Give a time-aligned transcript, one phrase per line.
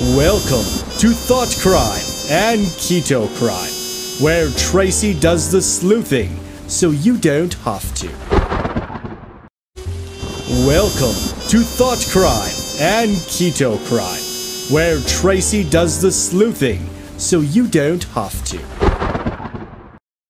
[0.00, 0.64] Welcome
[1.00, 2.00] to Thought Crime
[2.30, 8.08] and Keto Crime, where Tracy does the sleuthing so you don't have to.
[10.64, 11.14] Welcome
[11.50, 12.50] to Thought Crime
[12.80, 16.88] and Keto Crime, where Tracy does the sleuthing
[17.18, 18.58] so you don't have to.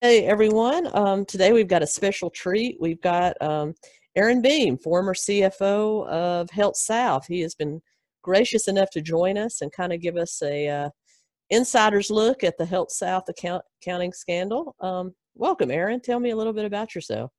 [0.01, 2.77] Hey everyone, um, today we've got a special treat.
[2.81, 3.77] We've got um,
[4.17, 7.29] Aaron Beam, former CFO of Health South.
[7.29, 7.81] He has been
[8.23, 10.91] gracious enough to join us and kind of give us a uh,
[11.51, 14.75] insider's look at the Health South account- accounting scandal.
[14.81, 16.01] Um, welcome, Aaron.
[16.01, 17.31] Tell me a little bit about yourself.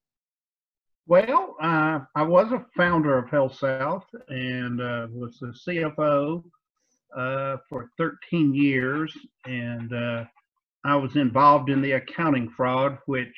[1.07, 6.43] Well, uh, I was a founder of Health South and uh, was the CFO
[7.17, 10.23] uh, for 13 years, and uh,
[10.85, 13.35] I was involved in the accounting fraud, which,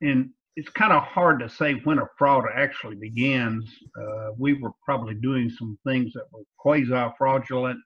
[0.00, 3.70] in it's kind of hard to say when a fraud actually begins.
[4.00, 7.78] Uh, we were probably doing some things that were quasi fraudulent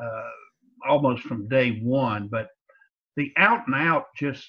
[0.00, 0.30] uh,
[0.88, 2.48] almost from day one, but
[3.16, 4.46] the out and out just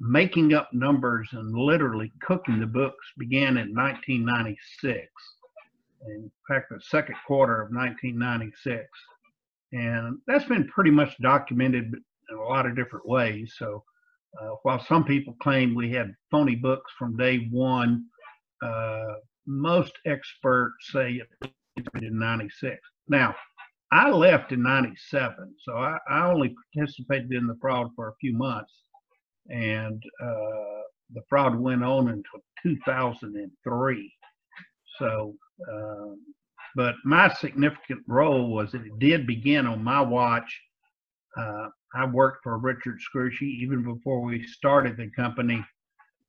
[0.00, 5.08] making up numbers and literally cooking the books began in 1996.
[6.06, 8.86] In fact, the second quarter of 1996.
[9.72, 11.94] And that's been pretty much documented
[12.30, 13.54] in a lot of different ways.
[13.58, 13.82] So
[14.40, 18.04] uh, while some people claim we had phony books from day one,
[18.62, 19.14] uh,
[19.46, 21.48] most experts say it
[22.02, 22.78] in 96.
[23.08, 23.34] Now,
[23.92, 28.36] I left in 97, so I, I, only participated in the fraud for a few
[28.36, 28.72] months.
[29.48, 34.12] And uh, the fraud went on until 2003.
[34.98, 35.34] So,
[35.72, 36.20] um,
[36.74, 40.60] but my significant role was that it did begin on my watch.
[41.36, 45.64] Uh, I worked for Richard Scrushy even before we started the company.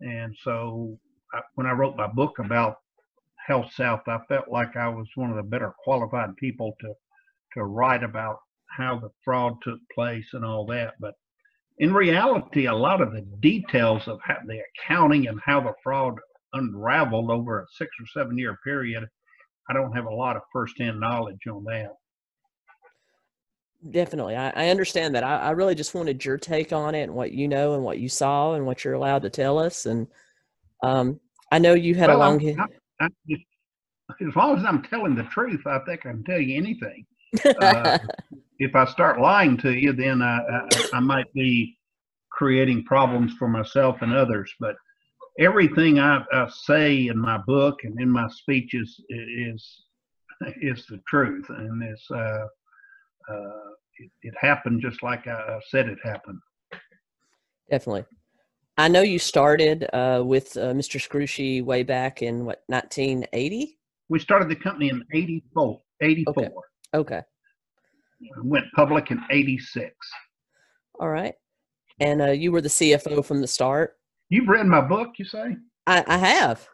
[0.01, 0.97] And so
[1.33, 2.77] I, when I wrote my book about
[3.45, 6.93] Health South, I felt like I was one of the better qualified people to,
[7.55, 8.37] to write about
[8.77, 10.95] how the fraud took place and all that.
[10.99, 11.15] But
[11.79, 16.15] in reality, a lot of the details of the accounting and how the fraud
[16.53, 19.05] unraveled over a six or seven year period,
[19.69, 21.91] I don't have a lot of firsthand knowledge on that.
[23.91, 24.35] Definitely.
[24.35, 25.23] I, I understand that.
[25.23, 27.99] I, I, really just wanted your take on it and what you know and what
[27.99, 29.85] you saw and what you're allowed to tell us.
[29.85, 30.07] And
[30.83, 31.19] um,
[31.51, 32.59] I know you had well, a long.
[32.59, 32.67] I'm,
[32.99, 33.43] I'm just,
[34.27, 37.05] as long as I'm telling the truth, I think I can tell you anything.
[37.61, 37.99] Uh,
[38.59, 41.77] if I start lying to you, then I, I, I might be
[42.31, 44.51] creating problems for myself and others.
[44.59, 44.75] But
[45.39, 49.83] everything I, I, say in my book and in my speeches is
[50.61, 52.45] is the truth, and it's uh,
[53.29, 56.39] uh, it, it, happened just like I said it happened.
[57.69, 58.05] Definitely.
[58.77, 61.01] I know you started uh, with uh, Mr.
[61.01, 63.77] Scrushy way back in what 1980.
[64.09, 65.81] We started the company in 84.
[66.01, 66.33] 84.
[66.37, 66.51] Okay.
[66.93, 67.21] okay.
[68.43, 69.93] went public in 86.
[70.99, 71.33] All right.
[71.99, 73.95] And uh, you were the CFO from the start.
[74.29, 75.57] You've read my book, you say?
[75.87, 76.67] I, I have.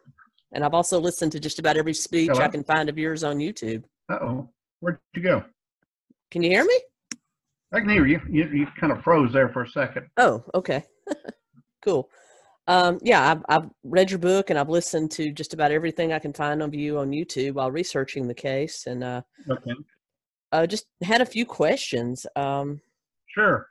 [0.54, 2.44] And I've also listened to just about every speech Hello?
[2.44, 3.84] I can find of yours on YouTube.
[4.12, 4.50] Uh oh.
[4.82, 5.44] Where'd you go?
[6.34, 6.80] Can you hear me?
[7.74, 8.20] I can hear you.
[8.28, 10.08] You, you kind of froze there for a second.
[10.18, 10.84] Oh, okay.
[11.84, 12.10] cool.
[12.66, 16.18] Um, yeah, I've, I've read your book and I've listened to just about everything I
[16.18, 18.88] can find of you on YouTube while researching the case.
[18.88, 19.74] And uh, okay.
[20.52, 22.26] uh, just had a few questions.
[22.36, 22.82] Um,
[23.28, 23.68] sure.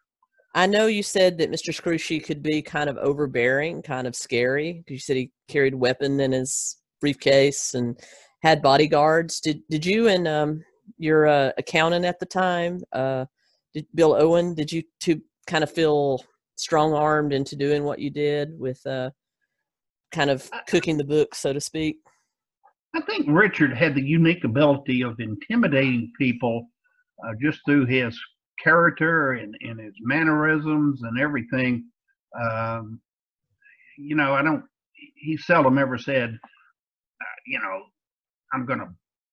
[0.54, 1.74] I know you said that Mr.
[1.74, 4.84] Scrushy could be kind of overbearing, kind of scary.
[4.86, 7.98] Because you said he carried weapon in his briefcase and
[8.44, 9.40] had bodyguards.
[9.40, 10.64] Did did you and um,
[10.98, 13.26] your uh, accountant at the time, uh,
[13.74, 16.24] did, Bill Owen, did you two kind of feel
[16.56, 19.10] strong armed into doing what you did with uh,
[20.12, 21.96] kind of cooking the book, so to speak?
[22.94, 26.66] I think Richard had the unique ability of intimidating people
[27.26, 28.18] uh, just through his
[28.62, 31.84] character and, and his mannerisms and everything.
[32.40, 33.00] Um,
[33.98, 34.64] you know, I don't,
[35.16, 37.82] he seldom ever said, uh, you know,
[38.52, 38.88] I'm going to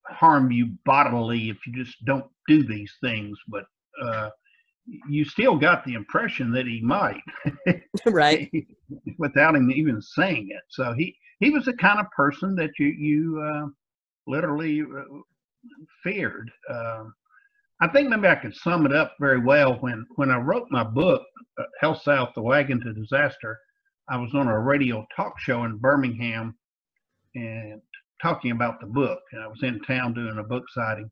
[0.09, 3.66] harm you bodily if you just don't do these things, but
[4.02, 4.29] uh,
[5.08, 7.22] you still got the impression that he might,
[8.06, 8.52] right?
[9.17, 10.64] without him even saying it.
[10.70, 13.67] So he he was the kind of person that you you uh,
[14.28, 15.20] literally uh,
[16.03, 16.52] feared.
[16.70, 17.05] Uh,
[17.82, 20.84] I think maybe I could sum it up very well when when I wrote my
[20.84, 21.23] book,
[21.59, 23.58] uh, Health South: The Wagon to Disaster.
[24.09, 26.55] I was on a radio talk show in Birmingham,
[27.35, 27.82] and
[28.21, 29.19] talking about the book.
[29.31, 31.09] And I was in town doing a book signing.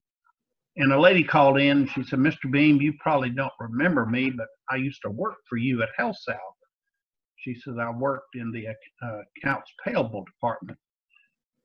[0.78, 1.80] And a lady called in.
[1.80, 2.52] and She said, Mr.
[2.52, 6.18] Beam, you probably don't remember me, but I used to work for you at Health.
[7.38, 10.78] She says, I worked in the uh, accounts payable department.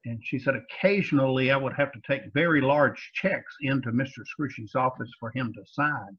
[0.04, 4.24] and she said occasionally I would have to take very large checks into Mr.
[4.26, 6.18] Scrushy's office for him to sign.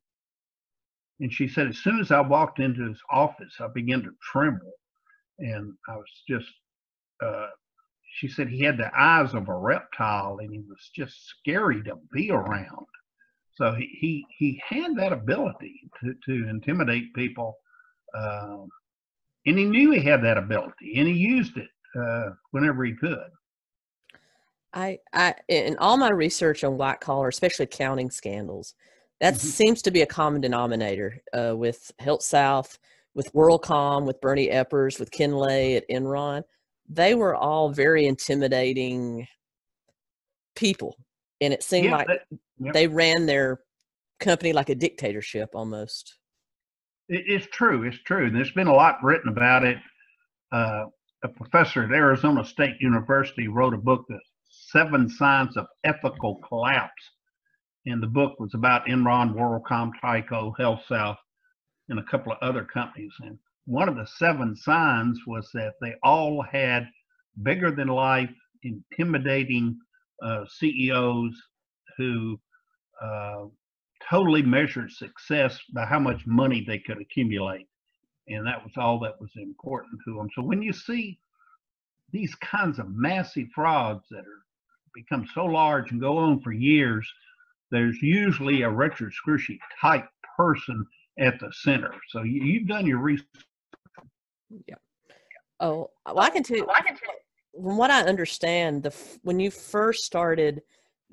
[1.19, 4.73] And she said as soon as I walked into his office, I began to tremble,
[5.39, 6.49] and I was just.
[7.23, 7.47] Uh,
[8.15, 11.95] she said he had the eyes of a reptile, and he was just scary to
[12.11, 12.85] be around.
[13.55, 17.57] So he he, he had that ability to to intimidate people.
[18.15, 18.67] Um,
[19.45, 21.69] and he knew he had that ability and he used it
[21.99, 23.29] uh, whenever he could.
[24.73, 28.73] I, I, in all my research on white collar, especially accounting scandals,
[29.21, 29.47] that mm-hmm.
[29.47, 32.79] seems to be a common denominator uh, with Health South,
[33.13, 36.43] with WorldCom, with Bernie Ebbers, with Ken Lay at Enron.
[36.89, 39.27] They were all very intimidating
[40.55, 40.97] people,
[41.41, 42.07] and it seemed yeah, like
[42.59, 42.73] yep.
[42.73, 43.61] they ran their
[44.19, 46.15] company like a dictatorship almost.
[47.09, 47.83] It's true.
[47.83, 48.27] It's true.
[48.27, 49.77] and There's been a lot written about it.
[50.51, 50.85] Uh,
[51.23, 54.19] a professor at Arizona State University wrote a book, The
[54.49, 57.11] Seven Signs of Ethical Collapse.
[57.85, 61.17] And the book was about Enron, WorldCom, Tyco, Health South,
[61.89, 63.11] and a couple of other companies.
[63.21, 66.87] And one of the seven signs was that they all had
[67.41, 68.29] bigger than life,
[68.63, 69.77] intimidating
[70.21, 71.33] uh, CEOs
[71.97, 72.39] who
[73.01, 73.45] uh,
[74.09, 77.67] totally measured success by how much money they could accumulate.
[78.27, 80.29] And that was all that was important to them.
[80.35, 81.19] So when you see
[82.11, 84.43] these kinds of massive frauds that are
[84.93, 87.11] become so large and go on for years,
[87.71, 90.07] there's usually a Scrushy type
[90.37, 90.85] person
[91.19, 91.93] at the center.
[92.09, 93.25] So you, have done your research.
[94.67, 94.75] Yeah.
[95.59, 96.67] Oh, well, I can tell you.
[97.53, 100.61] From what I understand, the when you first started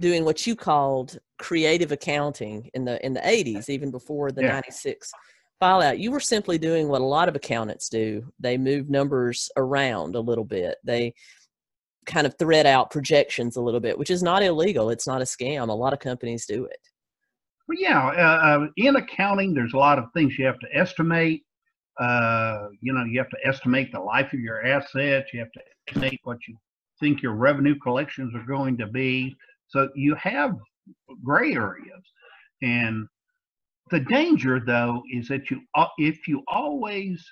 [0.01, 4.53] doing what you called creative accounting in the in the 80s even before the yeah.
[4.53, 5.13] 96
[5.61, 10.17] fallout you were simply doing what a lot of accountants do they move numbers around
[10.17, 11.13] a little bit they
[12.07, 15.25] kind of thread out projections a little bit which is not illegal it's not a
[15.25, 16.81] scam a lot of companies do it
[17.69, 21.45] well yeah uh, uh in accounting there's a lot of things you have to estimate
[22.01, 25.61] uh, you know you have to estimate the life of your assets you have to
[25.89, 26.57] estimate what you
[26.99, 29.37] think your revenue collections are going to be
[29.71, 30.57] so you have
[31.23, 32.05] gray areas.
[32.63, 33.07] And
[33.91, 37.25] the danger, though, is that you uh, if you always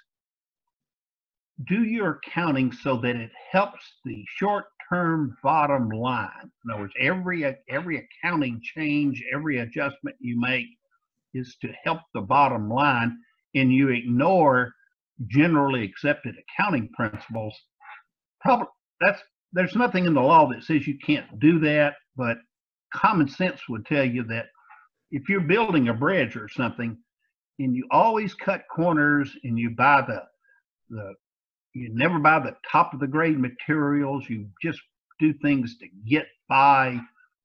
[1.67, 6.51] do your accounting so that it helps the short-term bottom line.
[6.65, 10.67] In other words, every every accounting change, every adjustment you make
[11.35, 13.19] is to help the bottom line,
[13.55, 14.73] and you ignore
[15.27, 17.55] generally accepted accounting principles.
[18.41, 18.67] Probably
[19.01, 19.21] that's
[19.53, 22.39] there's nothing in the law that says you can't do that, but
[22.93, 24.47] common sense would tell you that
[25.11, 26.97] if you're building a bridge or something
[27.59, 30.23] and you always cut corners and you buy the
[30.91, 31.15] the
[31.75, 34.81] you never buy the top of the grade materials you just
[35.19, 36.99] do things to get by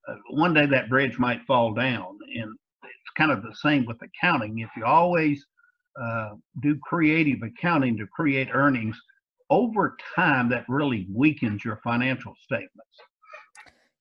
[0.08, 3.98] uh, one day that bridge might fall down and it's kind of the same with
[4.02, 5.46] accounting if you always
[6.01, 6.31] uh,
[6.62, 8.98] do creative accounting to create earnings
[9.50, 12.98] over time that really weakens your financial statements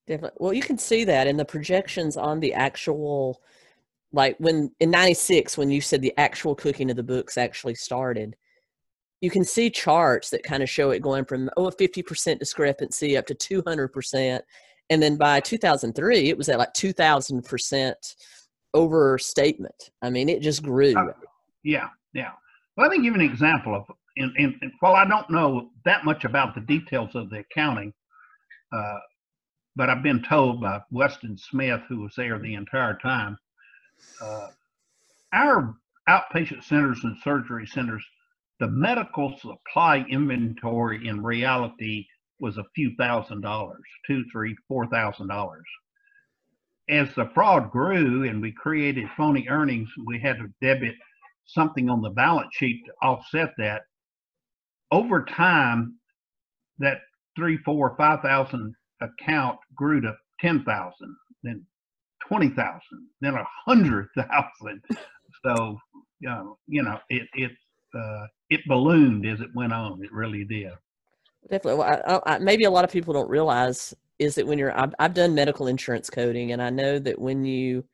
[0.06, 0.38] Definitely.
[0.40, 3.40] Well, you can see that in the projections on the actual,
[4.12, 8.36] like when in 96, when you said the actual cooking of the books actually started,
[9.20, 13.16] you can see charts that kind of show it going from, oh, a 50% discrepancy
[13.16, 14.40] up to 200%.
[14.90, 17.94] And then by 2003, it was at like 2000%
[18.74, 19.90] overstatement.
[20.02, 20.94] I mean, it just grew.
[20.96, 21.12] Uh,
[21.64, 22.32] yeah, yeah.
[22.76, 23.84] Let me give an example of,
[24.16, 27.92] and, and, and while I don't know that much about the details of the accounting,
[28.72, 28.98] uh,
[29.76, 33.38] but I've been told by Weston Smith, who was there the entire time,
[34.20, 34.48] uh,
[35.32, 35.74] our
[36.08, 38.04] outpatient centers and surgery centers,
[38.60, 42.06] the medical supply inventory in reality
[42.38, 45.66] was a few thousand dollars, two, three, four thousand dollars.
[46.88, 50.96] As the fraud grew and we created phony earnings, we had to debit
[51.46, 53.82] something on the balance sheet to offset that.
[54.90, 55.96] Over time,
[56.78, 56.98] that
[57.36, 60.92] three, four, five thousand account grew to 10,000,
[61.42, 61.64] then
[62.28, 62.80] 20,000,
[63.20, 64.82] then a 100,000.
[65.44, 65.78] So,
[66.20, 67.50] you know, you know it, it,
[67.94, 70.02] uh, it ballooned as it went on.
[70.04, 70.72] It really did.
[71.50, 71.80] Definitely.
[71.80, 74.94] Well, I, I, maybe a lot of people don't realize is that when you're, I've,
[74.98, 77.84] I've done medical insurance coding, and I know that when you,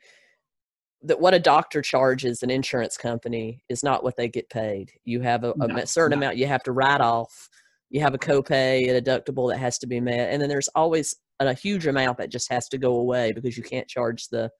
[1.02, 4.90] that what a doctor charges an insurance company is not what they get paid.
[5.04, 6.26] You have a, a no, certain no.
[6.26, 7.48] amount you have to write off
[7.90, 11.16] you have a copay, a deductible that has to be met, and then there's always
[11.40, 14.50] a huge amount that just has to go away because you can't charge the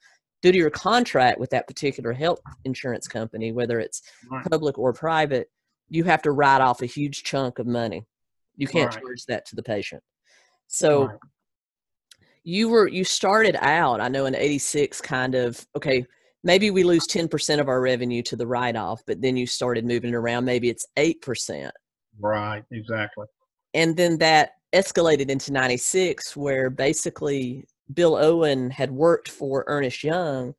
[0.41, 4.45] due to your contract with that particular health insurance company, whether it's right.
[4.49, 5.49] public or private,
[5.89, 8.07] you have to write off a huge chunk of money.
[8.57, 9.03] You can't right.
[9.03, 10.03] charge that to the patient.
[10.69, 11.19] So Right.
[12.45, 16.07] you were you started out, I know in 86 kind of okay,
[16.45, 19.85] maybe we lose 10% of our revenue to the write off, but then you started
[19.85, 21.71] moving it around maybe it's 8%.
[22.21, 22.65] Right.
[22.71, 23.27] Exactly.
[23.75, 30.55] And then that escalated into 96 where basically Bill Owen had worked for Ernst Young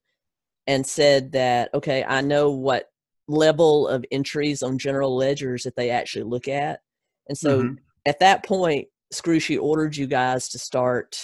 [0.67, 2.89] and said that okay, I know what
[3.27, 6.81] level of entries on general ledgers that they actually look at.
[7.27, 7.77] And so Mhm.
[8.05, 11.19] at that point, Scrushy ordered you guys to start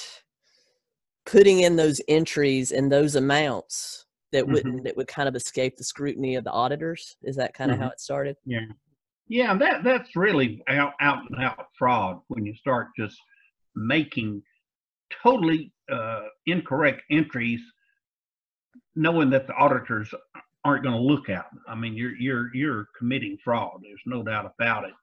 [1.25, 4.04] putting in those entries and those amounts
[4.35, 7.15] that wouldn't that would kind of escape the scrutiny of the auditors.
[7.23, 7.93] Is that kind of how Mhm.
[7.93, 8.35] it started?
[8.45, 8.65] Yeah.
[9.27, 13.17] Yeah, that that's really out, out and out fraud when you start just
[13.75, 14.43] making
[15.23, 17.61] totally uh, incorrect entries,
[18.95, 20.13] knowing that the auditors
[20.63, 21.61] aren't going to look at them.
[21.67, 23.79] I mean, you're you're you're committing fraud.
[23.81, 24.93] There's no doubt about it.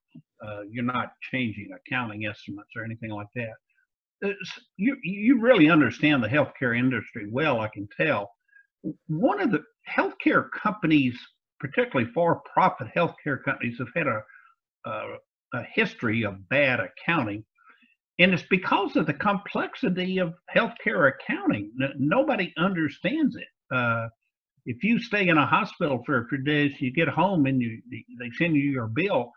[0.45, 3.55] Uh, you're not changing accounting estimates or anything like that.
[4.21, 7.61] It's, you you really understand the healthcare industry well.
[7.61, 8.31] I can tell.
[9.07, 11.19] One of the healthcare companies
[11.63, 14.21] particularly for-profit healthcare companies have had a,
[14.85, 15.03] a,
[15.55, 17.45] a history of bad accounting,
[18.19, 21.71] and it's because of the complexity of healthcare accounting.
[21.99, 23.47] Nobody understands it.
[23.75, 24.09] Uh,
[24.67, 27.81] if you stay in a hospital for a few days, you get home and you
[28.19, 29.31] they send you your bill,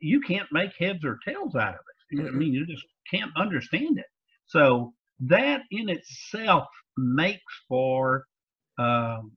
[0.00, 2.20] you can't make heads or tails out of it.
[2.20, 2.34] I Mhm.
[2.34, 4.06] mean, you just can't understand it.
[4.46, 8.26] So that in itself makes for
[8.78, 9.32] um,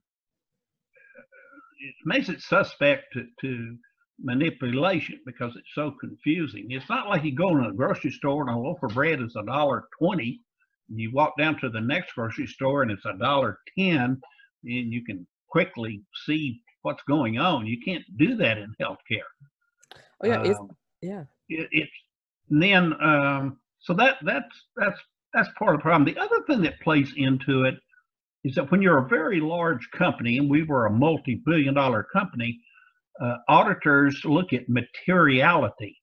[1.79, 3.77] it makes it suspect to, to
[4.21, 6.67] manipulation because it's so confusing.
[6.69, 9.35] It's not like you go in a grocery store and a loaf of bread is
[9.35, 10.41] a dollar twenty,
[10.89, 14.21] and you walk down to the next grocery store and it's a dollar ten,
[14.63, 17.67] and you can quickly see what's going on.
[17.67, 19.29] You can't do that in healthcare.
[20.23, 20.69] Oh yeah, it's, Um,
[21.01, 21.23] yeah.
[21.49, 21.91] it, it's
[22.49, 24.99] then um, so that that's that's
[25.33, 26.05] that's part of the problem.
[26.05, 27.75] The other thing that plays into it
[28.45, 32.59] is that when you're a very large company, and we were a multi-billion-dollar company,
[33.21, 35.97] uh, auditors look at materiality,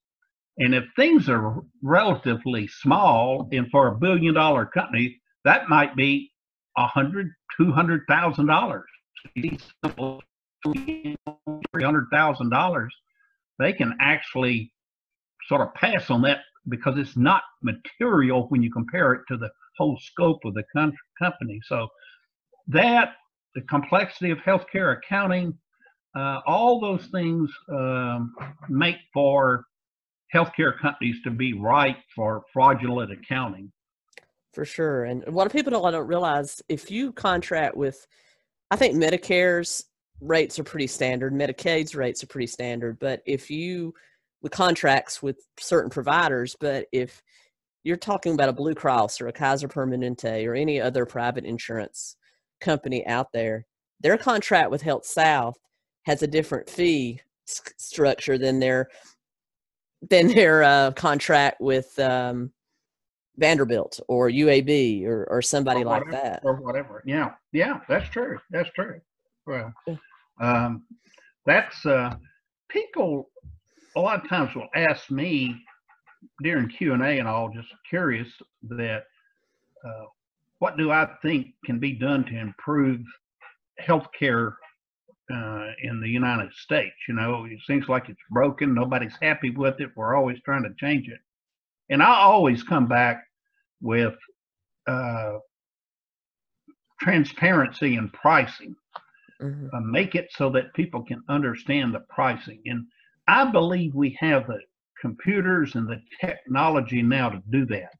[0.58, 6.30] and if things are relatively small, and for a billion-dollar company, that might be
[6.76, 8.88] a hundred, two hundred thousand dollars.
[10.64, 11.16] Three
[11.80, 12.92] hundred thousand dollars,
[13.60, 14.72] they can actually
[15.48, 19.50] sort of pass on that because it's not material when you compare it to the
[19.78, 20.64] whole scope of the
[21.18, 21.60] company.
[21.64, 21.88] So
[22.68, 23.14] that,
[23.54, 25.56] the complexity of healthcare accounting,
[26.16, 28.34] uh, all those things um,
[28.68, 29.64] make for
[30.34, 33.70] healthcare companies to be ripe for fraudulent accounting.
[34.52, 35.04] For sure.
[35.04, 38.06] And a lot of people don't, don't realize if you contract with,
[38.70, 39.84] I think Medicare's
[40.20, 42.98] rates are pretty standard, Medicaid's rates are pretty standard.
[42.98, 43.94] But if you,
[44.42, 47.22] with contracts with certain providers, but if
[47.84, 52.16] you're talking about a Blue Cross or a Kaiser Permanente or any other private insurance
[52.62, 53.66] company out there,
[54.00, 55.58] their contract with Health South
[56.04, 58.88] has a different fee s- structure than their
[60.10, 62.50] than their uh, contract with um,
[63.36, 66.40] Vanderbilt or UAB or, or somebody Or like that.
[66.42, 67.02] Or whatever.
[67.06, 67.32] Yeah.
[67.52, 68.38] Yeah, that's true.
[68.50, 69.00] That's true.
[69.46, 69.72] Well,
[70.40, 70.84] um,
[71.46, 72.16] that's, uh,
[72.68, 73.30] people
[73.96, 75.54] a lot of times will ask me
[76.42, 78.28] during Q and A and all, just curious
[78.62, 79.04] that,
[79.84, 80.04] uh,
[80.62, 83.00] what do I think can be done to improve
[83.80, 84.52] healthcare
[85.28, 86.94] uh, in the United States?
[87.08, 88.72] You know, it seems like it's broken.
[88.72, 89.90] Nobody's happy with it.
[89.96, 91.18] We're always trying to change it.
[91.90, 93.24] And I always come back
[93.80, 94.14] with
[94.86, 95.38] uh,
[97.00, 98.76] transparency and pricing.
[99.40, 99.68] Mhm.
[99.74, 102.62] Uh, make it so that people can understand the pricing.
[102.66, 102.86] And
[103.26, 104.60] I believe we have the
[105.00, 107.94] computers and the technology now to do that.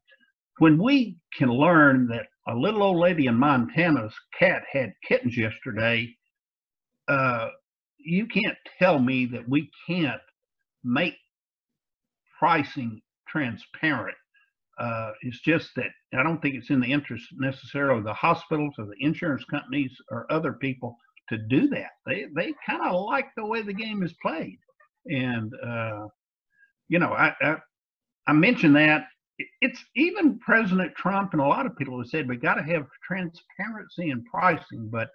[0.59, 6.15] When we can learn that a little old lady in Montana's cat had kittens yesterday,
[7.07, 7.49] uh,
[7.97, 10.21] you can't tell me that we can't
[10.83, 11.15] make
[12.37, 14.17] pricing transparent.
[14.77, 18.73] Uh, it's just that I don't think it's in the interest necessarily of the hospitals
[18.77, 20.97] or the insurance companies or other people
[21.29, 21.91] to do that.
[22.05, 24.59] They they kind of like the way the game is played,
[25.05, 26.07] and uh,
[26.89, 27.57] you know I, I
[28.27, 29.05] I mentioned that
[29.61, 32.85] it's even President Trump and a lot of people have said we got to have
[33.05, 35.09] transparency in pricing, but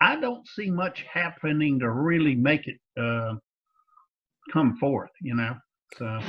[0.00, 3.34] I don't see much happening to really make it uh,
[4.52, 5.10] come forth.
[5.20, 5.56] You know,
[5.96, 6.20] so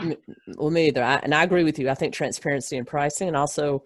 [0.58, 1.03] Well, me either.
[1.03, 1.89] I, and I agree with you.
[1.89, 3.84] I think transparency in pricing and also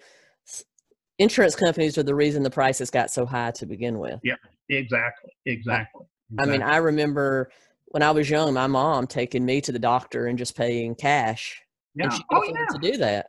[1.19, 4.19] insurance companies are the reason the prices got so high to begin with.
[4.23, 4.35] Yeah,
[4.69, 6.05] exactly, exactly.
[6.39, 6.73] I mean, exactly.
[6.73, 7.51] I remember
[7.87, 11.61] when I was young, my mom taking me to the doctor and just paying cash.
[11.95, 12.05] yeah.
[12.05, 12.65] And she Oh yeah.
[12.71, 13.27] to do that.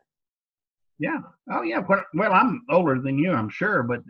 [0.98, 1.18] Yeah.
[1.50, 1.80] Oh, yeah.
[2.14, 4.00] Well, I'm older than you, I'm sure, but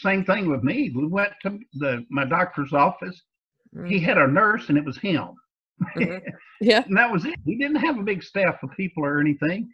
[0.00, 0.90] same thing with me.
[0.94, 3.20] We went to the my doctor's office.
[3.86, 5.28] He Mm, had a nurse, and it was him.
[5.96, 6.22] mhm.
[6.60, 6.84] Yeah.
[6.86, 7.36] and that was it.
[7.44, 9.68] He didn't have a big staff of people or anything.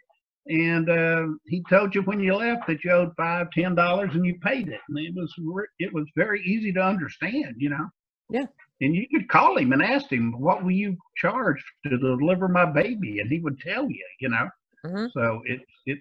[0.49, 4.27] And uh, he told you when you left that you owed five, ten dollars, and
[4.27, 4.81] you paid it.
[4.89, 5.33] And it was
[5.79, 7.89] it was very easy to understand, you know.
[8.31, 8.47] Yeah.
[8.81, 12.67] And you could call him and ask him, "What will you charge to deliver my
[12.67, 14.49] baby?" And he would tell you, you know.
[14.85, 15.11] Mhm.
[15.13, 15.99] So it's it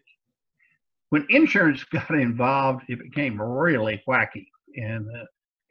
[1.13, 5.25] when insurance got involved, it became really wacky, and uh,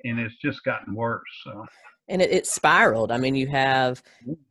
[0.05, 1.23] and it's just gotten worse.
[1.45, 1.67] So
[2.09, 3.11] and it, it spiraled.
[3.11, 4.01] I mean, you have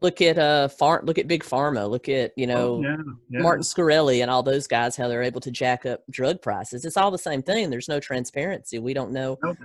[0.01, 2.97] look at uh farm, look at Big Pharma, look at you know Oh, yeah,
[3.29, 3.39] yeah.
[3.41, 6.83] Martin Shkreli and all those guys, how they're able to jack up drug prices.
[6.83, 7.69] It's all the same thing.
[7.69, 8.77] There's no transparency.
[8.79, 9.55] We don't know No,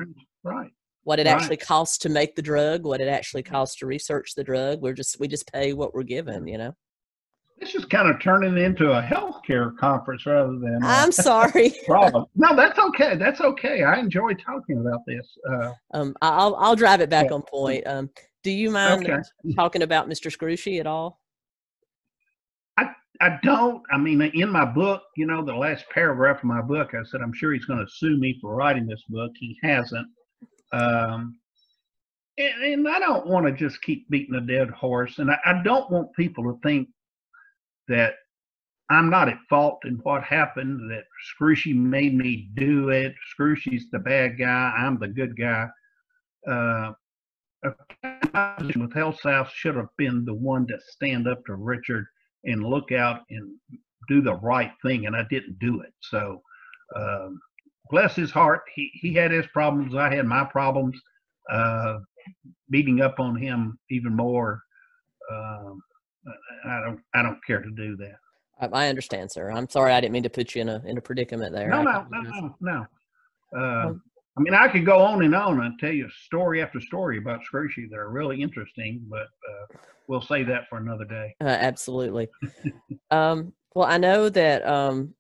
[0.45, 0.71] right.
[1.02, 1.35] what it Right.
[1.35, 4.80] actually costs to make the drug, what it actually costs to research the drug.
[4.80, 6.47] We're just we just pay what we're given.
[6.47, 6.76] You know.
[7.58, 11.72] This is kind of turning into a healthcare conference rather than a I'm sorry.
[11.86, 12.26] problem.
[12.34, 13.16] No, that's okay.
[13.16, 13.82] That's okay.
[13.82, 15.26] I enjoy talking about this.
[15.50, 17.34] Uh, Um, I- I'll I'll drive it back Yeah.
[17.36, 17.86] on point.
[17.86, 18.10] Um,
[18.42, 19.22] do you mind okay.
[19.56, 20.30] talking about Mr.
[20.30, 21.20] Scrushy at all?
[23.18, 23.82] I don't.
[23.90, 27.22] I mean, in my book, you know, the last paragraph of my book, I said
[27.22, 29.32] I'm sure he's going to sue me for writing this book.
[29.40, 30.06] He hasn't.
[30.75, 31.38] Um,
[32.36, 35.18] and, and I don't want to just keep beating a dead horse.
[35.18, 36.88] And I, I don't want people to think
[37.88, 38.14] that
[38.90, 43.14] I'm not at fault in what happened, that Scrushy made me do it.
[43.34, 44.72] Scrushy's the bad guy.
[44.76, 45.66] I'm the good guy.
[46.48, 46.92] Uh,
[48.76, 52.06] with Health South should have been the one to stand up to Richard
[52.44, 53.50] and look out and
[54.08, 55.92] do the right thing, and I didn't do it.
[56.00, 56.40] So,
[56.94, 57.40] um,
[57.90, 58.62] bless his heart.
[58.74, 59.96] He he had his problems.
[59.96, 61.00] I had my problems.
[61.50, 61.98] Uh,
[62.70, 64.62] beating up on him even more.
[65.32, 65.80] Um,
[66.64, 68.16] I don't I don't care to do that.
[68.61, 69.50] I, I understand, sir.
[69.50, 69.92] I'm sorry.
[69.92, 71.68] I didn't mean to put you in a in a predicament there.
[71.68, 72.87] No, no, no, no, no.
[73.56, 74.02] Uh, Um,
[74.38, 77.40] I mean, I could go on and on and tell you story after story about
[77.40, 79.78] Scrushy that are really interesting, but uh,
[80.09, 81.34] we'll save that for another day.
[81.41, 82.28] Uh, absolutely.
[83.10, 85.15] um, well, I know that, um,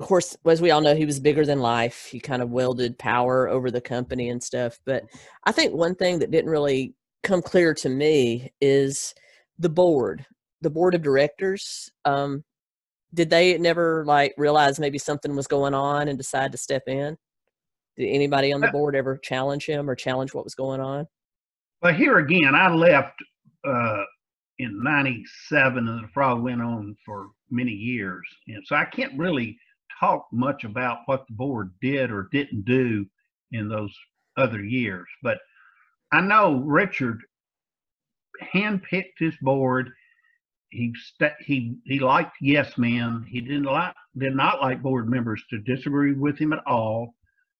[0.00, 2.06] of course, as we all know, he was bigger than life.
[2.06, 4.80] He kind of wielded power over the company and stuff.
[4.84, 5.04] But
[5.44, 9.14] I think one thing that didn't really come clear to me is
[9.58, 10.24] the board,
[10.60, 11.90] the board of directors.
[12.04, 12.44] Um,
[13.14, 17.16] did they never like realize maybe something was going on and decide to step in?
[17.96, 21.06] Did anybody on the board ever challenge him or challenge what was going on?
[21.82, 23.16] But here again, I left
[23.66, 24.02] uh,
[24.58, 29.58] in '97, and the frog went on for many years, and so I can't really
[30.00, 33.04] talk much about what the board did or didn't do
[33.52, 33.94] in those
[34.36, 35.06] other years.
[35.22, 35.38] But
[36.12, 37.20] I know Richard
[38.54, 39.90] handpicked his board.
[40.70, 43.24] He sta he he liked yes men.
[43.28, 47.14] He didn't like did not like board members to disagree with him at all,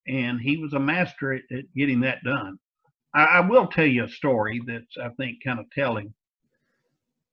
[0.07, 2.59] and he was a master at, at getting that done.
[3.15, 6.15] I, I will tell you a story that's I think kind of telling.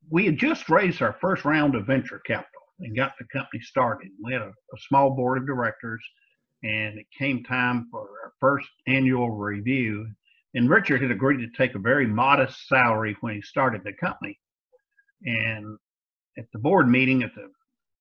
[0.10, 4.10] We had just raised our first round of venture capital and got the company started.
[4.23, 6.02] We had a, a small board of directors,
[6.63, 10.08] and it came time for our first annual review.
[10.55, 14.39] And Richard had agreed to take a very modest salary when he started the company.
[15.23, 15.77] And
[16.38, 17.51] at the board meeting, at the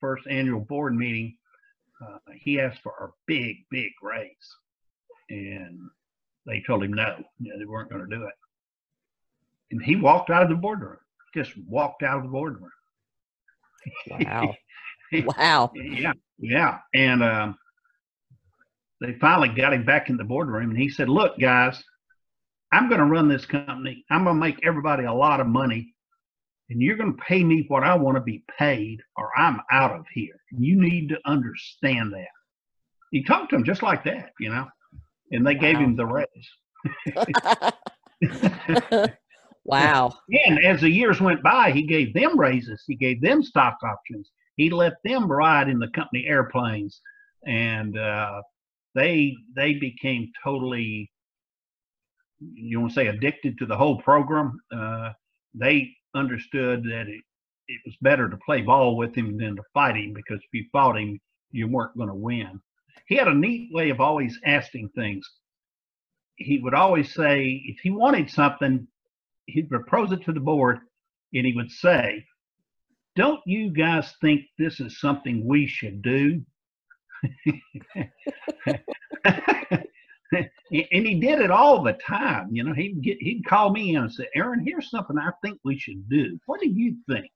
[0.01, 1.37] first annual board meeting,
[2.01, 4.31] uh, he asked for a big, big raise.
[5.29, 5.79] And
[6.47, 8.35] they told him no, you know, they weren't going to do it.
[9.71, 10.97] And he walked out of the boardroom,
[11.35, 12.71] just walked out of the boardroom.
[14.11, 14.55] Wow.
[15.13, 15.71] wow.
[15.75, 16.79] Yeah, yeah.
[16.95, 17.59] And um,
[19.01, 21.83] they finally got him back in the boardroom, and he said, "Look, guys,
[22.73, 24.05] I'm going to run this company.
[24.11, 25.95] I'm going to make everybody a lot of money,
[26.69, 29.93] and you're going to pay me what I want to be paid, or I'm out
[29.93, 30.41] of here.
[30.51, 32.29] You need to understand that."
[33.11, 34.67] He talked to him just like that, you know,
[35.33, 36.27] and they gave him the raise.
[39.65, 40.13] wow.
[40.47, 42.83] And as the years went by, he gave them raises.
[42.87, 44.31] He gave them stock options.
[44.57, 47.01] He let them ride in the company airplanes,
[47.47, 48.43] and uh,
[48.95, 51.11] they they became totally,
[52.41, 54.61] you want to say, addicted to the whole program.
[54.75, 55.11] Uh,
[55.55, 57.23] they understood that it,
[57.69, 60.65] it was better to play ball with him than to fight him because if you
[60.73, 61.19] fought him,
[61.51, 62.61] you weren't going to win.
[63.07, 65.29] He had a neat way of always asking things.
[66.37, 68.87] He would always say, if he wanted something,
[69.47, 70.79] he'd propose it to the board
[71.35, 72.25] and he would say,
[73.17, 76.43] Don't you guys think this is something we should do?
[80.33, 82.49] and he did it all the time.
[82.53, 85.59] You know, he'd get he'd call me in and say, Aaron, here's something I think
[85.65, 86.39] we should do.
[86.47, 87.31] What do you think?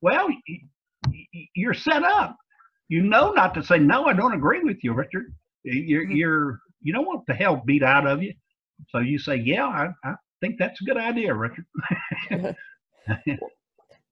[0.00, 0.28] Well,
[1.54, 2.36] you're set up.
[2.88, 4.04] you know not to say no.
[4.06, 5.34] I don't agree with you, Richard.
[5.64, 6.16] You're Mhm.
[6.16, 8.34] you're you don't want the hell beat out of you,
[8.90, 11.64] so you say, yeah, I, I think that's a good idea, Richard.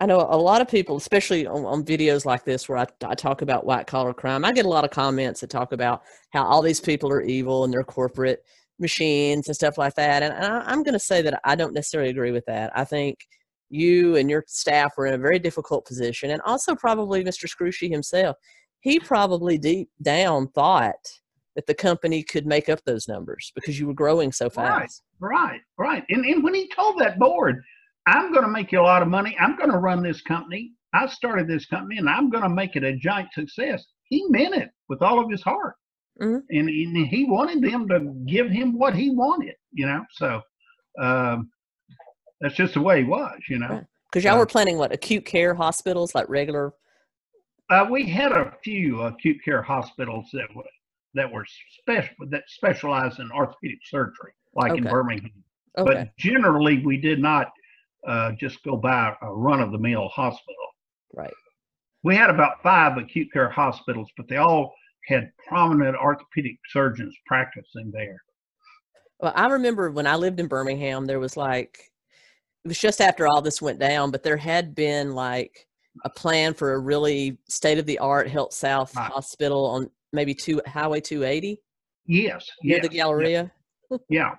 [0.00, 3.14] I know a lot of people, especially on, on videos like this where I, I
[3.14, 6.44] talk about white collar crime, I get a lot of comments that talk about how
[6.44, 8.42] all these people are evil and they're corporate
[8.78, 10.22] machines and stuff like that.
[10.22, 12.72] And I, I'm going to say that I don't necessarily agree with that.
[12.74, 13.18] I think
[13.68, 17.46] you and your staff were in a very difficult position, and also probably Mr.
[17.46, 18.36] Scrushy himself.
[18.80, 20.96] He probably deep down thought
[21.54, 24.54] that the company could make up those numbers because you were growing so Right.
[24.54, 25.02] fast.
[25.20, 26.04] Right, right.
[26.08, 27.62] And, and when he told that board,
[28.10, 29.36] I'm going to make you a lot of money.
[29.38, 30.72] I'm going to run this company.
[30.92, 33.84] I started this company and I'm going to make it a giant success.
[34.04, 35.76] He meant it with all of his heart.
[36.20, 36.42] Mhm.
[36.50, 40.04] And, and he wanted them to give him what he wanted, you know?
[40.10, 40.42] So
[41.00, 41.50] um,
[42.40, 43.68] that's just the way he was, you know?
[43.68, 43.84] Right.
[44.10, 46.72] Because y'all Uh, were planning what acute care hospitals, like regular.
[47.70, 50.64] Uh, we had a few acute care hospitals that were
[51.14, 51.46] that were
[51.80, 55.44] special that specialized in orthopedic surgery, like in Birmingham.
[55.78, 55.94] Okay.
[55.94, 57.46] But generally, we did not
[58.06, 60.54] uh, just go by a run-of-the-mill hospital.
[61.14, 61.32] Right.
[62.02, 64.72] We had about five acute care hospitals, but they all
[65.06, 68.22] had prominent orthopedic surgeons practicing there.
[69.20, 71.78] Well, I remember when I lived in Birmingham, there was like,
[72.64, 75.66] it was just after all this went down, but there had been like
[76.04, 79.10] a plan for a really state of the art Health South Right.
[79.10, 81.60] hospital on maybe two Highway 280
[82.06, 83.52] Yes, near yes, the Galleria.
[84.08, 84.34] yeah,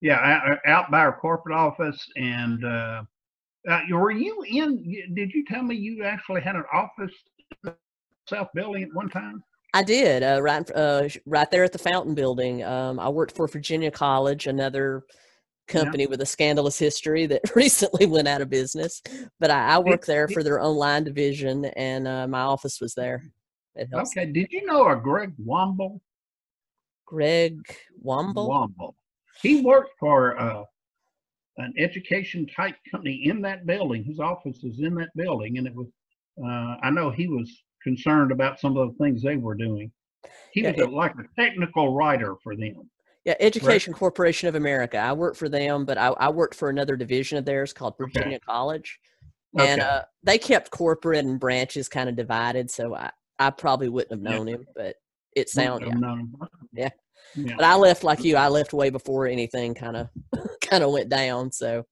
[0.00, 2.04] yeah, out by our corporate office.
[2.16, 3.02] And uh,
[3.68, 5.14] uh, were you in?
[5.14, 7.12] Did you tell me you actually had an office
[8.28, 9.42] South Building at one time?
[9.72, 12.64] I did uh, right uh, right there at the Fountain Building.
[12.64, 15.04] Um, I worked for Virginia College, another
[15.68, 19.02] company with a scandalous history that recently went out of business.
[19.38, 23.22] But I, I worked there for their online division, and uh, my office was there.
[23.94, 24.26] Okay.
[24.26, 26.00] Did you know a Greg Womble?
[27.06, 27.60] Greg
[28.04, 28.48] Womble.
[28.48, 28.94] Womble.
[29.42, 30.64] He worked for uh,
[31.58, 34.04] an education type company in that building.
[34.04, 35.88] His office is in that building, and it was.
[36.42, 37.50] Uh, I know he was
[37.82, 39.90] concerned about some of the things they were doing.
[40.52, 42.88] He Yeah, was a, like a technical writer for them.
[43.24, 44.96] Yeah, Education Corporation of America.
[44.96, 48.04] I worked for them, but I, I worked for another division of theirs called Okay.
[48.04, 48.98] Virginia College.
[49.58, 49.90] And Okay.
[49.90, 54.22] uh, they kept corporate and branches kind of divided, so I, I probably wouldn't have
[54.22, 54.38] Yeah.
[54.38, 54.96] known him, but
[55.36, 55.92] it sounded.
[55.94, 56.32] Known.
[56.72, 56.90] Yeah.
[57.36, 57.54] Yeah.
[57.56, 58.36] But I left like you.
[58.36, 60.08] I left way before anything kind of
[60.60, 61.52] kind of went down.
[61.52, 61.86] So,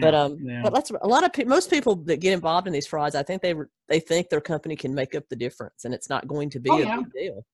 [0.00, 0.62] but um, yeah.
[0.62, 1.50] but that's a lot of people.
[1.50, 4.40] Most people that get involved in these frauds, I think they re- they think their
[4.40, 6.96] company can make up the difference, and it's not going to be Oh, a yeah.
[6.96, 7.46] big deal.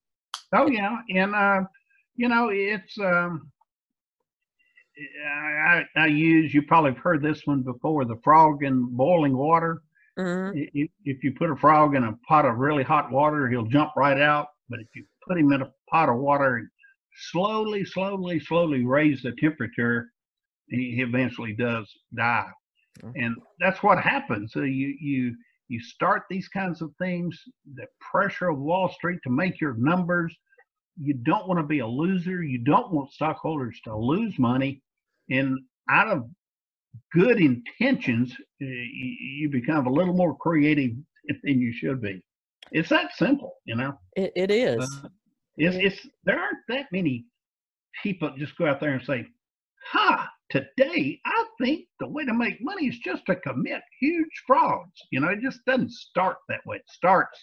[0.53, 1.63] Oh yeah, and uh,
[2.17, 3.51] you know it's um,
[5.27, 9.83] I, I use you probably have heard this one before the frog in boiling water.
[10.17, 13.67] hmm If, if you put a frog in a pot of really hot water, he'll
[13.67, 14.49] jump right out.
[14.69, 16.69] But if you put him in a pot of water and
[17.31, 20.11] slowly, slowly, slowly raise the temperature,
[20.69, 22.51] he he eventually does die.
[23.03, 23.21] Okay.
[23.21, 24.53] And that's what happens.
[24.53, 25.37] So you you
[25.69, 27.39] you start these kinds of things,
[27.75, 30.35] the pressure of Wall Street to make your numbers.
[31.01, 32.43] You don't want to be a loser.
[32.43, 34.83] You don't want stockholders to lose money.
[35.31, 35.59] And
[35.91, 36.25] out of
[37.13, 40.93] good intentions, you, you become a little more creative
[41.45, 42.23] than you should be.
[42.73, 43.99] It's that simple, you know.
[44.17, 45.01] It, it is.
[45.05, 45.09] Uh,
[45.59, 47.27] It's, it's there aren't that many
[48.03, 49.27] people just go out there and say,
[49.93, 50.31] "Ha!
[50.51, 55.21] Today, I think the way to make money is just to commit huge frauds." You
[55.21, 56.77] know, it just doesn't start that way.
[56.77, 57.39] It starts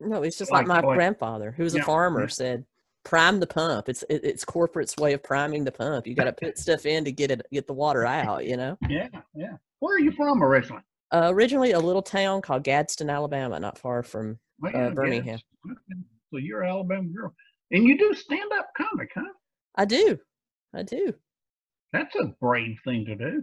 [0.00, 2.26] No, it's just like, Like- my like- grandfather, who was Yeah, a farmer, yeah.
[2.28, 2.64] said,
[3.04, 6.06] "Prime the pump." It's it, it's corporate's way of priming the pump.
[6.06, 8.46] You got to put stuff in to get it get the water out.
[8.46, 8.78] You know.
[8.88, 9.56] Yeah, yeah.
[9.80, 10.82] Where are you from originally?
[11.12, 14.38] Uh, originally, a little town called Gadsden, Alabama, not far from.
[14.58, 15.38] Well, Uh, yeah, Birmingham.
[16.30, 17.34] So you're an Alabama girl,
[17.70, 19.32] and you do stand up comic, huh?
[19.76, 20.18] I do,
[20.74, 21.14] I do.
[21.92, 23.42] That's a brave thing to do.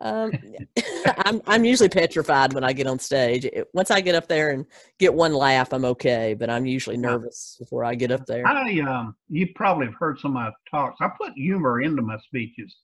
[0.00, 0.32] Um,
[1.26, 3.44] I'm I'm usually petrified when I get on stage.
[3.44, 4.64] It- once I get up there and
[4.98, 6.34] get one laugh, I'm okay.
[6.34, 8.46] But I'm usually nervous before I get up there.
[8.46, 10.98] I um, you probably have heard some of my talks.
[11.00, 12.74] I put humor into my speeches.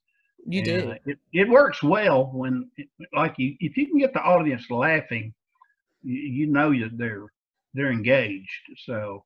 [0.46, 0.90] You do.
[0.90, 2.70] uh, It, it works well when,
[3.14, 5.32] like you, if you can get the audience laughing,
[6.02, 7.26] you, you know you they're
[7.74, 8.48] they're engaged.
[8.86, 9.24] So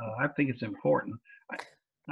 [0.00, 1.16] uh, I think it's important.
[1.50, 1.56] I,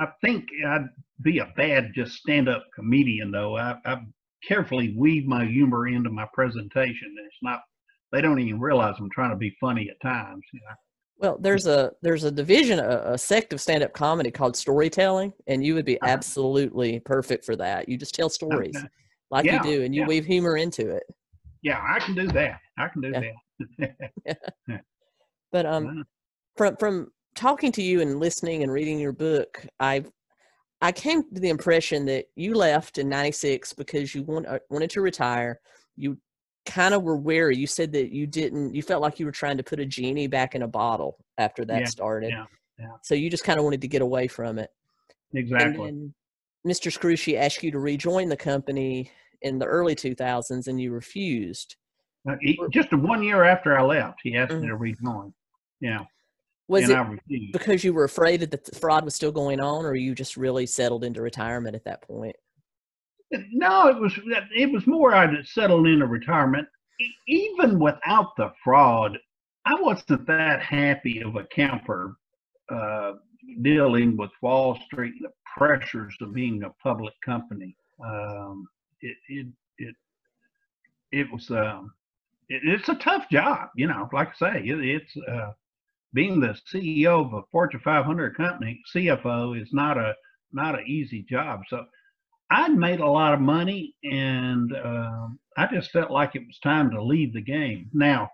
[0.05, 0.88] I think I'd
[1.23, 3.57] be a bad just stand up comedian though.
[3.57, 4.01] I, I
[4.47, 7.14] carefully weave my humor into my presentation.
[7.27, 7.61] It's not
[8.12, 10.42] they don't even realize I'm trying to be funny at times.
[10.53, 10.75] You know?
[11.18, 15.33] Well, there's a there's a division, a, a sect of stand up comedy called storytelling,
[15.47, 16.11] and you would be Uh-huh.
[16.12, 17.88] absolutely perfect for that.
[17.88, 18.88] You just tell stories Okay.
[19.31, 20.07] like Yeah, you do, and you yeah.
[20.09, 21.05] weave humor into it.
[21.62, 22.61] Yeah, I can do that.
[22.79, 23.23] I can do Yeah.
[24.29, 24.40] that.
[25.54, 26.04] But um,
[26.56, 30.04] from from talking to you and listening and reading your book, I
[30.82, 34.90] I came to the impression that you left in '96 because you want, uh, wanted
[34.90, 35.60] to retire.
[35.96, 36.18] You
[36.66, 37.56] kind of were wary.
[37.56, 38.74] You said that you didn't.
[38.74, 41.64] You felt like you were trying to put a genie back in a bottle after
[41.66, 42.30] that Yeah, started.
[42.30, 42.46] Yeah,
[42.80, 42.90] yeah.
[43.02, 44.70] So you just kind of wanted to get away from it.
[45.34, 45.94] exactly.
[46.66, 46.90] Mr.
[46.90, 49.08] Scrushy asked you to rejoin the company
[49.42, 51.76] in the early 2000s, and you refused.
[52.28, 54.62] Uh, he- just one year after I left, he asked Mhm.
[54.62, 55.34] me to rejoin.
[55.80, 56.04] Yeah,
[56.68, 56.96] Was and it
[57.30, 60.37] I because you were afraid that the fraud was still going on, or you just
[60.37, 62.37] really settled into retirement at that point?
[63.30, 64.12] No, it was
[64.56, 66.68] it was more I settled into retirement.
[67.26, 69.18] Even without the fraud,
[69.64, 72.16] I wasn't that happy of a camper
[72.70, 73.14] uh,
[73.62, 77.76] dealing with Wall Street and the pressures of being a public company.
[78.04, 78.66] Um,
[79.00, 79.46] it it
[79.78, 79.96] it
[81.12, 81.92] it was um,
[82.48, 84.08] it, it's a tough job, you know.
[84.12, 85.52] Like I say, it, it's uh,
[86.14, 88.81] being the CEO of a Fortune 500 company.
[88.94, 90.14] CFO is not a
[90.53, 91.61] not an easy job.
[91.68, 91.85] So
[92.50, 96.90] I'd made a lot of money, and um, I just felt like it was time
[96.90, 97.90] to leave the game.
[97.92, 98.31] Now,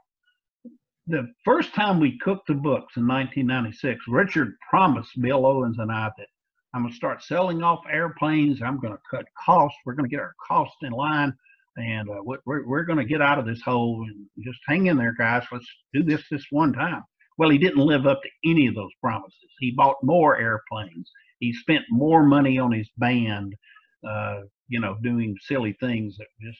[1.06, 6.10] the first time we cooked the books in 1996, Richard promised Bill Owens and I
[6.18, 6.26] that
[6.74, 8.60] I'm going to start selling off airplanes.
[8.62, 9.78] I'm going to cut costs.
[9.86, 11.32] We're going to get our costs in line,
[11.78, 14.06] and uh, we're, we're going to get out of this hole.
[14.06, 15.44] And just hang in there, guys.
[15.50, 17.02] Let's do this this one time.
[17.40, 19.50] Well, he didn't live up to any of those promises.
[19.60, 21.10] He bought more airplanes.
[21.38, 23.56] He spent more money on his band
[24.06, 26.58] uh, you know, doing silly things that just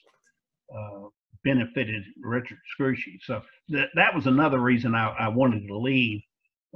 [0.75, 1.09] uh,
[1.45, 3.19] benefited Richard Scrushy.
[3.23, 6.21] So that that was another reason I, I wanted to leave.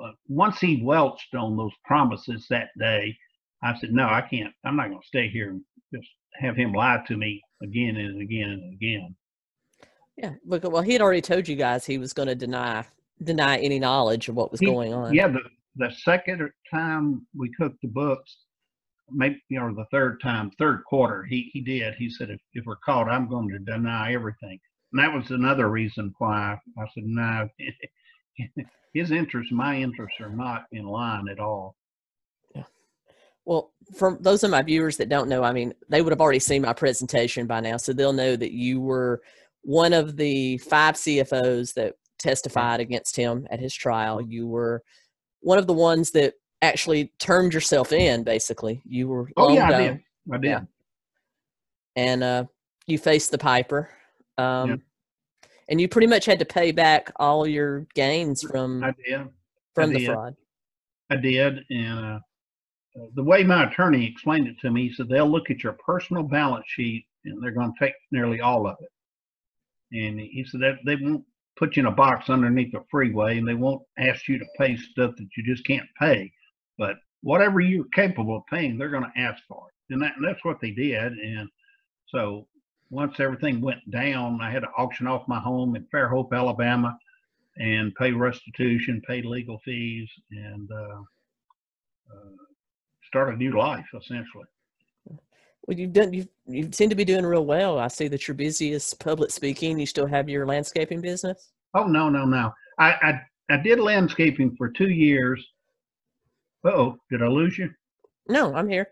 [0.02, 3.16] Uh, once he welched on those promises that day,
[3.62, 4.52] I said, no, I can't.
[4.64, 5.62] I'm not going to stay here and
[5.94, 6.08] just
[6.40, 9.16] have him lie to me again and again and again.
[10.16, 12.84] Yeah, because well, he had already told you guys he was going to deny
[13.22, 15.14] deny any knowledge of what was He- going on.
[15.14, 15.40] Yeah, the
[15.76, 18.36] the second er, time we cooked the books,
[19.10, 21.94] maybe you know the third time, third quarter, he he did.
[21.94, 24.58] He said, if if we're caught, I'm going to deny everything.
[24.92, 27.48] And that was another reason why I said, no,
[28.94, 31.74] his interests, my interests are not in line at all.
[32.54, 32.62] Yeah.
[33.44, 36.38] Well, for those of my viewers that don't know, I mean, they would have already
[36.38, 39.20] seen my presentation by now, so they'll know that you were
[39.62, 44.20] one of the five CFOs that testified against him at his trial.
[44.20, 44.82] You were
[45.40, 48.24] one of the ones that actually turned yourself in.
[48.24, 50.02] Basically, you were Oh yeah, I did.
[50.32, 50.48] I did.
[50.48, 50.60] Yeah.
[51.96, 52.44] and uh,
[52.86, 53.90] you faced the piper.
[54.38, 54.76] Um, Yeah.
[55.68, 59.28] And you pretty much had to pay back all your gains from I did.
[59.74, 60.06] from the did.
[60.08, 60.36] fraud.
[61.08, 62.18] I did, and uh,
[63.00, 65.72] uh, the way my attorney explained it to me, he said they'll look at your
[65.74, 68.92] personal balance sheet and they're going to take nearly all of it.
[69.98, 71.24] And he said that they won't
[71.56, 74.76] put you in a box underneath a freeway, and they won't ask you to pay
[74.76, 76.32] stuff that you just can't pay.
[76.78, 80.26] But whatever you're capable of paying, they're going to ask for it, and, that, and
[80.26, 81.12] that's what they did.
[81.12, 81.48] And
[82.08, 82.46] so
[82.90, 86.98] once everything went down, I had to auction off my home in Fairhope, Alabama
[87.56, 91.00] and pay restitution, pay legal fees, and uh,
[92.10, 92.44] uh,
[93.06, 94.46] start a new life essentially.
[95.66, 96.12] Well, you've done.
[96.12, 97.78] You you seem to be doing real well.
[97.78, 99.78] I see that you're busy as public speaking.
[99.78, 101.50] You still have your landscaping business.
[101.74, 102.52] Oh no, no, no!
[102.78, 103.20] I I,
[103.54, 105.44] I did landscaping for two years.
[106.64, 107.70] Oh, did I lose you?
[108.28, 108.88] No, I'm here.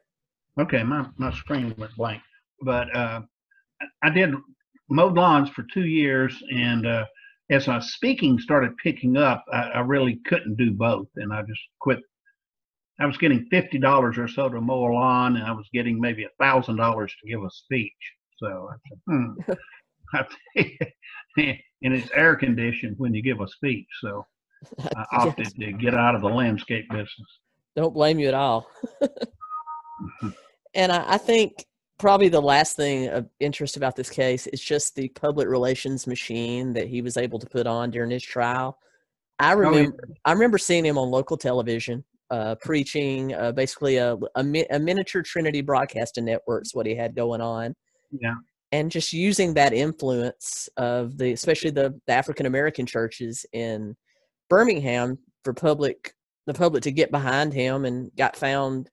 [0.59, 2.23] Okay, my my screen went blank.
[2.63, 3.21] But uh,
[3.81, 4.35] I- I did
[4.89, 7.05] mowed lawns for two years, and uh,
[7.51, 11.61] as my speaking started picking up, I, I really couldn't do both, and I just
[11.81, 12.01] quit.
[13.01, 16.01] I was getting fifty dollars or so to mow a lawn, and I was getting
[16.01, 17.93] maybe a thousand dollars to give a speech.
[18.39, 18.99] So I said,
[20.57, 20.73] hmm.
[21.85, 24.25] And it's air conditioned when you give a speech, so
[24.95, 25.53] I opted Yes.
[25.55, 27.09] to get out of the landscape business.
[27.75, 28.69] Don't blame you at all.
[30.75, 31.65] and I, I think
[31.99, 36.73] probably the last thing of interest about this case is just the public relations machine
[36.75, 38.79] that he was able to put on during his trial.
[39.39, 39.69] I Oh, yeah.
[39.69, 44.67] remember I remember seeing him on local television uh, preaching uh, basically a, a, mi-
[44.71, 47.75] a miniature Trinity broadcasting network's what he had going on.
[48.11, 48.37] Yeah.
[48.73, 53.95] And just using that influence of the, especially the, the African American churches in
[54.49, 56.15] Birmingham for public,
[56.47, 58.89] the public to get behind him and got found.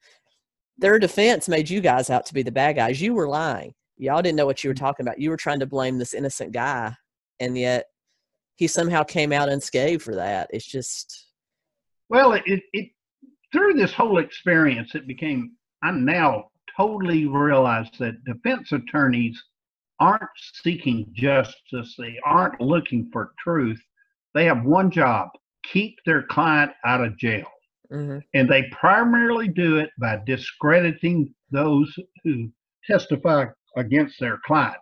[0.78, 3.02] Their defense made you guys out to be the bad guys.
[3.02, 3.73] You were lying.
[3.97, 5.19] Y'all didn't know what you were talking about.
[5.19, 6.93] You were trying to blame this innocent guy,
[7.39, 7.86] and yet
[8.56, 10.49] he somehow came out unscathed for that.
[10.52, 11.28] It's just
[12.10, 12.89] Well, it, it
[13.51, 19.41] through this whole experience, it became I now totally realize that defense attorneys
[19.99, 20.23] aren't
[20.63, 21.95] seeking justice.
[21.97, 23.81] They aren't looking for truth.
[24.33, 25.29] They have one job:
[25.63, 27.47] keep their client out of jail.
[27.89, 32.51] hmm And they primarily do it by discrediting those who
[32.85, 33.45] testify
[33.77, 34.77] against their client.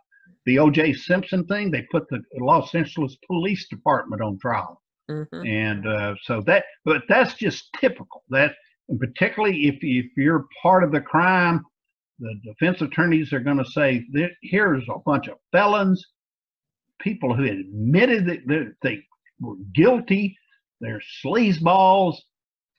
[0.45, 0.93] The O.J.
[0.93, 4.82] Simpson thing, they put the Los Angeles Police Department on trial.
[5.10, 8.24] Hmm And uh, so that, but that's just typical.
[8.30, 8.54] That,
[8.89, 11.63] and particularly if, if you're part of the crime,
[12.20, 16.06] the defense attorneys are going to say, "There- here's a bunch of felons,
[17.02, 19.04] people who admitted that that they
[19.39, 20.38] were guilty,
[20.82, 22.17] they're sleazeballs,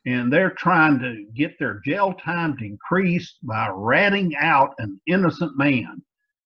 [0.07, 5.57] and they're trying to get their jail time to increase by ratting out an innocent
[5.59, 6.03] man.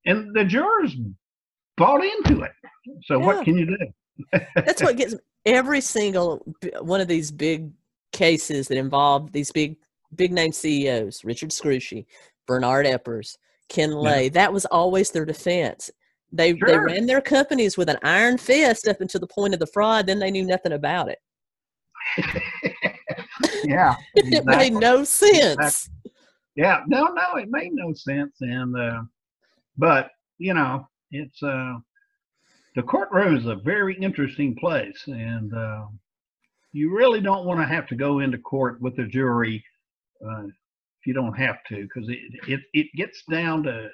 [0.07, 0.95] And the jurors
[1.77, 2.53] bought into it.
[3.05, 3.27] So Yeah.
[3.27, 3.79] what can you do?
[4.55, 6.45] That's what gets every single
[6.81, 7.71] one of these big
[8.13, 9.77] cases that involve these big
[10.15, 12.07] big name CEOs, Richard Scrushy,
[12.47, 14.29] Bernard Ebbers, Ken Lay.
[14.29, 15.91] That was always their defense.
[16.31, 19.67] They they ran their companies with an iron fist up until the point of the
[19.67, 20.07] fraud.
[20.07, 21.19] Then they knew nothing about it.
[23.65, 23.97] yeah.
[24.15, 25.91] It made no sense.
[26.55, 28.37] Yeah, no, no, it made no sense.
[28.41, 29.03] And uh,
[29.77, 31.75] but you know, it's uh,
[32.75, 35.87] the courtroom is a very interesting place, and uh,
[36.73, 39.65] you really don't want to have to go into court with the jury
[40.25, 43.89] uh, if you don't have to, because it, it it gets down to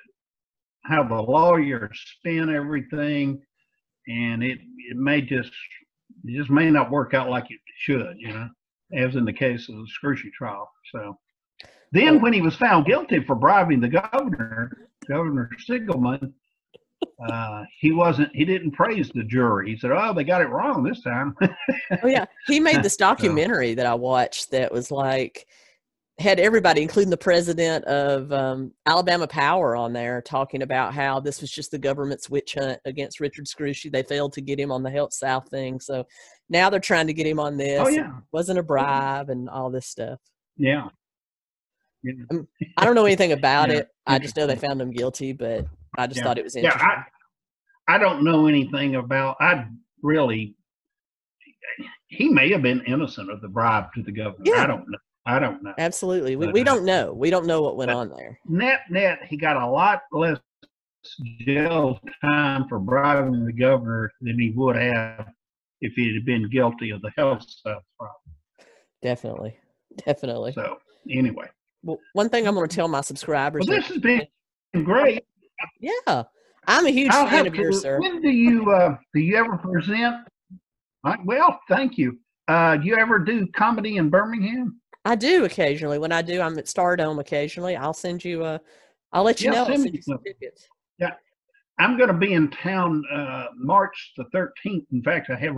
[0.85, 3.41] how the lawyers spin everything,
[4.07, 4.59] and it
[4.91, 5.53] it may just
[6.25, 8.49] it just may not work out like it should, you know,
[8.95, 10.71] as in the case of the Scrushy trial.
[10.93, 11.19] So.
[11.91, 16.35] Then, when he was found guilty for bribing the governor, Governor Siegelman,
[17.29, 18.35] uh, he wasn't.
[18.35, 19.71] He didn't praise the jury.
[19.71, 21.35] He said, "Oh, they got it wrong this time."
[22.03, 25.47] Oh yeah, he made this documentary that I watched that was like
[26.19, 31.41] had everybody, including the president of um, Alabama Power, on there talking about how this
[31.41, 33.91] was just the government's witch hunt against Richard Scrushy.
[33.91, 36.05] They failed to get him on the Health South thing, so
[36.49, 37.81] now they're trying to get him on this.
[37.81, 40.19] oh yeah, wasn't a bribe and all this stuff.
[40.57, 40.89] yeah.
[42.03, 42.13] yeah.
[42.77, 43.89] I don't know anything about Yeah, it.
[44.07, 46.25] I just know they found him guilty, but I just Yeah.
[46.25, 46.81] thought it was interesting.
[46.87, 47.05] Yeah.
[47.89, 49.37] I, I don't know anything about.
[49.41, 49.67] I
[50.03, 50.55] really,
[52.09, 54.45] he may have been innocent of the bribe to the governor.
[54.45, 54.63] Yeah.
[54.63, 54.99] I don't know.
[55.27, 55.75] I don't know.
[55.79, 57.13] Absolutely, we But, we uh, don't know.
[57.13, 58.39] We don't know what went on there.
[58.47, 60.39] Net, net, he got a lot less
[61.41, 65.27] jail time for bribing the governor than he would have
[65.83, 68.17] if he had been guilty of the Health South problem.
[69.03, 69.57] Definitely,
[70.07, 70.53] definitely.
[70.53, 70.79] So
[71.11, 71.49] anyway,
[71.83, 73.67] Well, one thing I'm going to tell my subscribers.
[73.69, 74.27] well, this has been
[74.83, 75.25] great.
[75.81, 76.23] Yeah,
[76.67, 78.01] I'm a huge I'll fan of yours, sir.
[78.01, 80.27] when do you uh, do you ever present?
[81.05, 82.19] Uh, well, thank you.
[82.49, 84.81] Uh, do you ever do comedy in Birmingham?
[85.05, 85.99] I do occasionally.
[85.99, 87.77] When I do, I'm at Stardome occasionally.
[87.77, 88.61] I'll send you a.
[89.13, 89.65] I'll let you Yeah, know.
[89.67, 90.69] Send send me you some tickets.
[91.81, 94.85] I'm going to be in town uh, March the 13th.
[94.93, 95.57] In fact, I have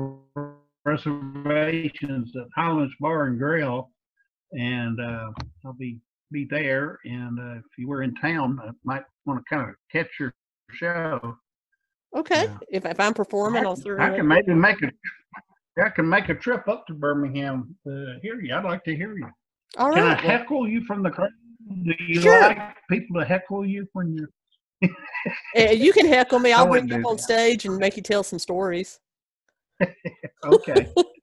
[0.85, 3.91] reservations at Highlands Bar and Grill,
[4.53, 5.31] and uh,
[5.65, 5.99] I'll be
[6.31, 6.99] be there.
[7.05, 10.33] And uh, if you were in town, I might want to kind of catch your
[10.73, 11.37] show.
[12.17, 12.45] Okay.
[12.45, 12.59] Yeah.
[12.71, 14.17] If if I'm performing, I'll I certainly.
[14.17, 14.91] can maybe make a
[15.83, 18.55] I can make a trip up to Birmingham to hear you.
[18.55, 19.29] I'd like to hear you.
[19.79, 20.21] All Can I right.
[20.21, 21.31] heckle you from the crowd?
[21.85, 22.41] Do you Sure.
[22.49, 22.59] like
[22.91, 24.29] people to heckle you when you're
[25.55, 26.53] eh, you can heckle me.
[26.53, 27.23] I I'll bring you up on that.
[27.23, 28.99] stage and make you tell some stories.
[30.45, 30.89] okay?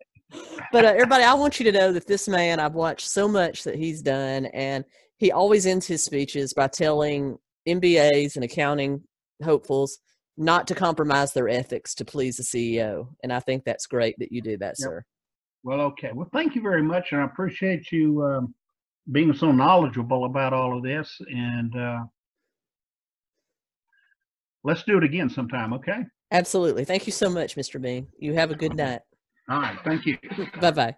[0.72, 3.63] But uh, everybody, I want you to know that this man, I've watched so much
[3.63, 4.84] that he's done, and
[5.18, 7.38] he always ends his speeches by telling
[7.68, 9.02] MBAs and accounting
[9.44, 10.00] hopefuls
[10.38, 13.08] not to compromise their ethics to please the CEO.
[13.24, 14.88] And I think that's great that you do that, Yep.
[14.90, 15.04] sir.
[15.63, 16.12] well, okay.
[16.13, 18.54] Well, thank you very much, and I appreciate you um,
[19.12, 21.20] being so knowledgeable about all of this.
[21.30, 22.00] And uh,
[24.63, 25.74] let's do it again sometime.
[25.74, 26.04] Okay?
[26.32, 26.84] Absolutely.
[26.86, 27.82] Thank you so much, Mr.
[27.82, 28.08] Beam.
[28.20, 29.00] You have a good night.
[29.50, 29.78] All right.
[29.86, 30.18] Thank you.
[30.62, 30.96] Bye bye.